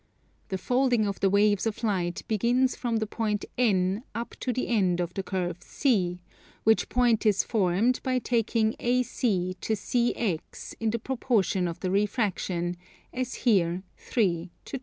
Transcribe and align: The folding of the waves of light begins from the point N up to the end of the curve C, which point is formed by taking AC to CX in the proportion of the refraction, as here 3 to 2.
The 0.49 0.57
folding 0.57 1.05
of 1.05 1.19
the 1.19 1.29
waves 1.29 1.67
of 1.67 1.83
light 1.83 2.23
begins 2.27 2.75
from 2.75 2.97
the 2.97 3.05
point 3.05 3.45
N 3.55 4.01
up 4.15 4.31
to 4.39 4.51
the 4.51 4.67
end 4.67 4.99
of 4.99 5.13
the 5.13 5.21
curve 5.21 5.57
C, 5.61 6.19
which 6.63 6.89
point 6.89 7.23
is 7.23 7.43
formed 7.43 7.99
by 8.01 8.17
taking 8.17 8.73
AC 8.79 9.55
to 9.61 9.73
CX 9.73 10.73
in 10.79 10.89
the 10.89 10.97
proportion 10.97 11.67
of 11.67 11.81
the 11.81 11.91
refraction, 11.91 12.77
as 13.13 13.35
here 13.45 13.83
3 13.97 14.49
to 14.65 14.77
2. 14.79 14.79